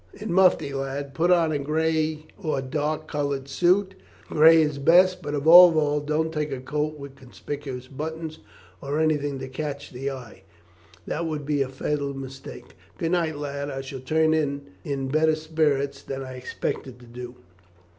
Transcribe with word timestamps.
"In 0.15 0.33
mufti, 0.33 0.73
lad. 0.73 1.13
Put 1.13 1.29
on 1.29 1.51
a 1.51 1.59
gray 1.59 2.25
or 2.35 2.59
dark 2.59 3.07
coloured 3.07 3.47
suit. 3.47 3.93
Gray 4.29 4.59
is 4.63 4.73
the 4.73 4.79
best; 4.81 5.21
but, 5.21 5.35
above 5.35 5.77
all, 5.77 5.99
don't 5.99 6.33
take 6.33 6.51
a 6.51 6.59
coat 6.59 6.97
with 6.97 7.15
conspicuous 7.15 7.87
buttons 7.87 8.39
or 8.81 8.99
anything 8.99 9.37
to 9.37 9.47
catch 9.47 9.91
the 9.91 10.09
eye, 10.09 10.41
that 11.05 11.27
would 11.27 11.45
be 11.45 11.61
a 11.61 11.69
fatal 11.69 12.15
mistake. 12.15 12.75
Good 12.97 13.11
night, 13.11 13.35
lad; 13.37 13.69
I 13.69 13.81
shall 13.81 13.99
turn 13.99 14.33
in 14.33 14.71
in 14.83 15.07
better 15.07 15.35
spirits 15.35 16.01
than 16.01 16.23
I 16.23 16.33
expected 16.33 16.99
to 16.99 17.05
do." 17.05 17.35